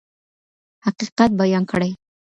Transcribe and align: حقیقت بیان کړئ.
حقیقت 0.85 1.29
بیان 1.39 1.63
کړئ. 1.71 1.91